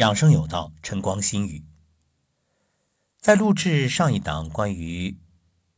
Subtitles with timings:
[0.00, 1.62] 养生有道，晨光心语。
[3.20, 5.18] 在录制上一档关于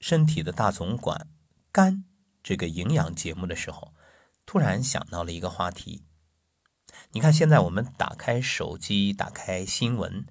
[0.00, 1.28] 身体的大总管
[1.70, 2.02] 肝
[2.42, 3.94] 这个营养节目的时候，
[4.44, 6.02] 突然想到了一个话题。
[7.12, 10.26] 你看，现在我们打开手机，打开新闻，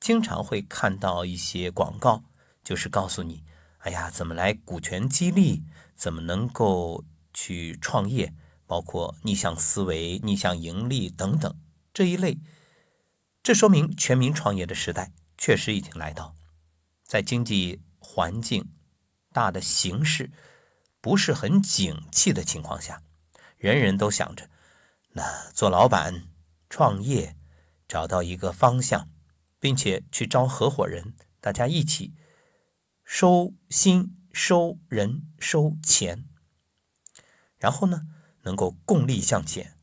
[0.00, 2.24] 经常会看到一些广告，
[2.64, 3.44] 就是告诉你：
[3.80, 5.62] 哎呀，怎么来股权激励，
[5.94, 8.32] 怎么能够去创业，
[8.64, 11.54] 包括逆向思维、逆向盈利等等
[11.92, 12.38] 这一类。
[13.46, 16.34] 这说明全民创业的时代确实已经来到，
[17.04, 18.72] 在经济环境
[19.32, 20.32] 大的形势
[21.00, 23.04] 不是很景气的情况下，
[23.56, 24.50] 人人都想着，
[25.10, 26.24] 那做老板
[26.68, 27.36] 创业，
[27.86, 29.08] 找到一个方向，
[29.60, 32.14] 并且去招合伙人，大家一起
[33.04, 36.24] 收心、收人、收钱，
[37.58, 38.08] 然后呢，
[38.42, 39.78] 能够共力向前。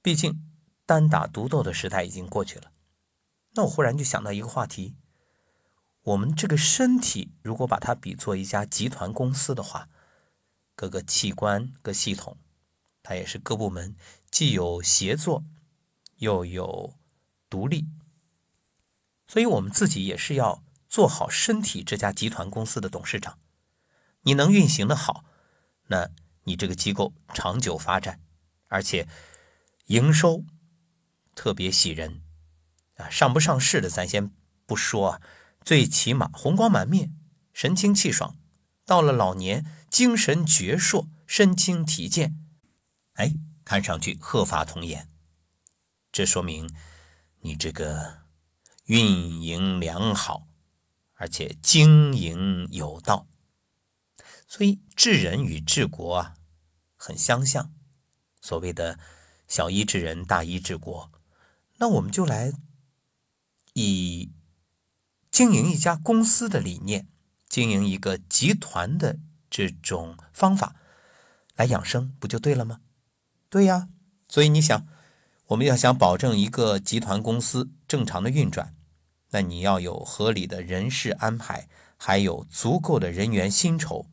[0.00, 0.48] 毕竟
[0.86, 2.70] 单打独斗的时代已经过去了。
[3.54, 4.94] 那我忽然就想到一个话题：
[6.02, 9.88] 我们这个身体，如果把它比作一家集团公司的话，
[10.76, 12.36] 各个器官、各系统，
[13.02, 13.96] 它也是各部门
[14.30, 15.44] 既有协作，
[16.16, 16.94] 又有
[17.48, 17.86] 独立。
[19.26, 23.38] 所以，我们自己也是要做好身体这家集团公司的董事长。
[24.22, 25.24] 你能运行的好，
[25.88, 26.08] 那
[26.44, 28.20] 你这个机构长久发展，
[28.68, 29.08] 而且
[29.86, 30.44] 营收
[31.34, 32.22] 特别喜人。
[33.08, 34.30] 上不上市的咱先
[34.66, 35.22] 不说啊，
[35.64, 37.14] 最起码红光满面，
[37.52, 38.36] 神清气爽，
[38.84, 42.36] 到了老年精神矍铄，身轻体健，
[43.14, 43.34] 哎，
[43.64, 45.08] 看上去鹤发童颜。
[46.12, 46.68] 这说明
[47.40, 48.22] 你这个
[48.86, 50.48] 运营良好，
[51.14, 53.28] 而且经营有道。
[54.48, 56.34] 所以治人与治国啊，
[56.96, 57.72] 很相像。
[58.40, 58.98] 所谓的
[59.46, 61.12] 小医治人，大医治国，
[61.76, 62.52] 那我们就来。
[63.74, 64.32] 以
[65.30, 67.06] 经营一家公司的理念，
[67.48, 69.18] 经营一个集团的
[69.48, 70.74] 这种方法
[71.54, 72.80] 来养生，不就对了吗？
[73.48, 73.88] 对呀，
[74.28, 74.86] 所以你想，
[75.46, 78.74] 我们要想保证一个集团公司正常的运转，
[79.30, 84.06] 那你要有合理的人事安排，还有足够的人员薪酬，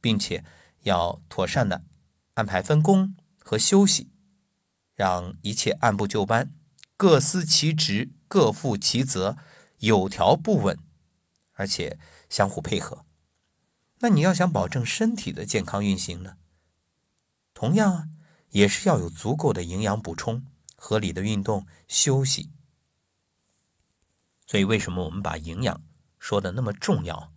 [0.00, 0.44] 并且
[0.82, 1.84] 要妥善的
[2.34, 4.10] 安排分工和休息，
[4.94, 6.52] 让一切按部就班，
[6.96, 8.10] 各司其职。
[8.34, 9.36] 各负其责，
[9.78, 10.76] 有条不紊，
[11.52, 13.04] 而且相互配合。
[14.00, 16.36] 那你要想保证身体的健康运行呢？
[17.54, 18.08] 同样啊，
[18.50, 22.50] 也是要有足够的营养补充、合理的运动、休息。
[24.48, 25.80] 所以，为什么我们把营养
[26.18, 27.32] 说的那么重要？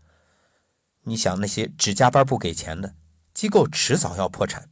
[1.04, 2.96] 你想，那些只加班不给钱的
[3.36, 4.72] 机构，迟早要破产。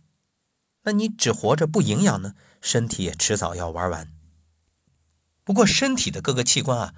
[0.82, 2.34] 那你只活着不营养呢？
[2.62, 4.12] 身体也迟早要玩完。
[5.46, 6.96] 不过身体的各个器官啊，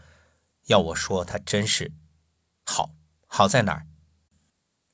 [0.68, 1.91] 要我说，它真是
[2.63, 2.96] 好，
[3.28, 3.85] 好在哪儿？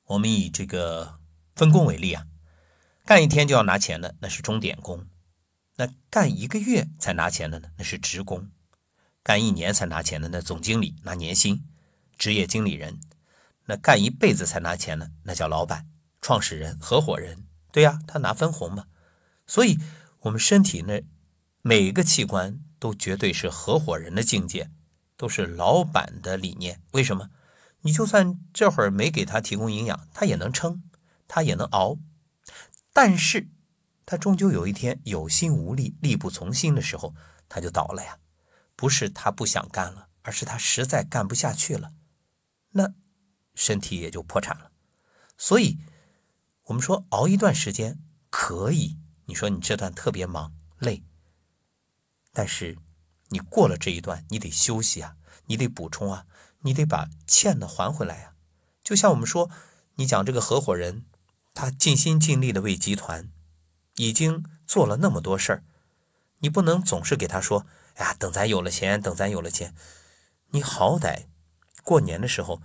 [0.06, 1.20] 我们以这个
[1.54, 2.26] 分工为例啊，
[3.06, 5.06] 干一天就要拿钱的那是钟点工，
[5.76, 8.50] 那干一个月才拿钱的呢，那是职工，
[9.22, 11.64] 干一年才拿钱的那总经理拿年薪，
[12.18, 12.98] 职业经理人，
[13.66, 15.86] 那干一辈子才拿钱的那叫老板、
[16.20, 18.86] 创始人、合伙人，对呀，他拿分红嘛。
[19.46, 19.78] 所以，
[20.22, 21.04] 我们身体那
[21.62, 22.58] 每一个器官。
[22.78, 24.70] 都绝对是合伙人的境界，
[25.16, 26.80] 都是老板的理念。
[26.92, 27.30] 为什么？
[27.82, 30.82] 你就算这会儿没给他提供营养，他也能撑，
[31.28, 31.98] 他也能熬。
[32.92, 33.48] 但是，
[34.06, 37.14] 他终究有一天有心无力、力不从心的时候，
[37.48, 38.18] 他就倒了呀。
[38.76, 41.92] 不是他不想干了，而是他实在干不下去了，
[42.70, 42.92] 那
[43.54, 44.72] 身体也就破产了。
[45.36, 45.78] 所以，
[46.64, 47.98] 我们说熬一段时间
[48.30, 48.96] 可以。
[49.26, 51.02] 你说你这段特别忙累。
[52.34, 52.76] 但是，
[53.28, 56.26] 你过了这一段，你得休息啊，你得补充啊，
[56.60, 58.34] 你得把欠的还回来呀。
[58.82, 59.48] 就像我们说，
[59.94, 61.06] 你讲这个合伙人，
[61.54, 63.30] 他尽心尽力的为集团，
[63.94, 65.62] 已经做了那么多事儿，
[66.40, 69.72] 你不能总是给他说，哎呀，等咱有了钱，等咱有了钱，
[70.50, 71.26] 你好歹
[71.84, 72.60] 过年的时候，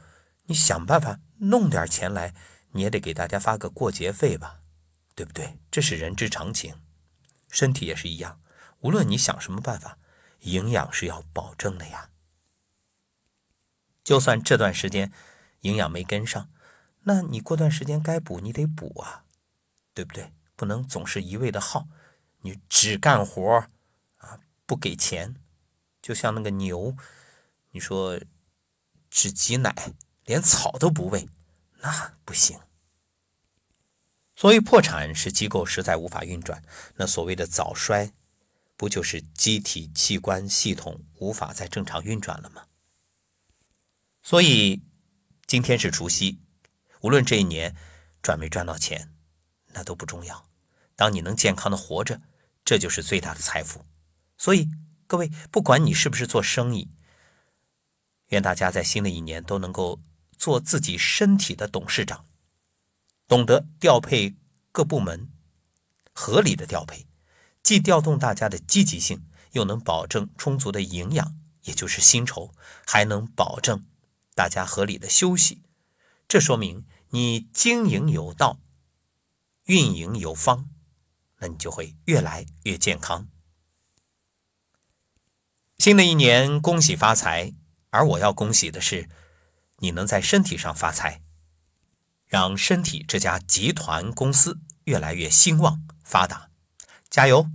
[0.47, 2.33] 你想办法弄点钱来，
[2.71, 4.61] 你也得给大家发个过节费吧，
[5.13, 5.59] 对不对？
[5.69, 6.73] 这是人之常情，
[7.49, 8.41] 身体也是一样。
[8.79, 9.97] 无论你想什么办法，
[10.41, 12.09] 营养是要保证的呀。
[14.03, 15.11] 就算这段时间
[15.61, 16.49] 营养没跟上，
[17.01, 19.25] 那你过段时间该补你得补啊，
[19.93, 20.33] 对不对？
[20.55, 21.87] 不能总是一味的耗，
[22.41, 23.67] 你只干活
[24.17, 25.35] 啊，不给钱，
[26.01, 26.95] 就像那个牛，
[27.71, 28.19] 你说
[29.09, 29.93] 只挤奶，
[30.25, 31.29] 连草都不喂，
[31.79, 32.59] 那不行。
[34.35, 36.63] 所以破产是机构实在无法运转，
[36.95, 38.13] 那所谓的早衰。
[38.79, 42.67] 不就是机体器官系统无法再正常运转了吗？
[44.23, 44.81] 所以
[45.45, 46.39] 今天是除夕，
[47.01, 47.75] 无论这一年
[48.23, 49.13] 赚没赚到钱，
[49.73, 50.49] 那都不重要。
[50.95, 52.21] 当你能健康的活着，
[52.63, 53.83] 这就是最大的财富。
[54.37, 54.69] 所以
[55.07, 56.89] 各位，不管你是不是做生意，
[58.27, 60.01] 愿大家在新的一年都能够
[60.37, 62.25] 做自己身体的董事长，
[63.27, 64.37] 懂得调配
[64.71, 65.29] 各部门，
[66.13, 67.05] 合理的调配，
[67.69, 72.51] 既调动大家的积极性，又能保证充足的营养，也就是薪酬，
[72.83, 73.85] 还能保证
[74.33, 75.61] 大家合理的休息。
[76.27, 78.59] 这说明你经营有道，
[79.65, 80.67] 运营有方，
[81.37, 83.29] 那你就会越来越健康。
[85.77, 87.53] 新的一年，恭喜发财！
[87.91, 89.07] 而我要恭喜的是，
[89.77, 91.21] 你能在身体上发财，
[92.25, 96.49] 让身体这家集团公司越来越兴旺发达，
[97.11, 97.47] 加油！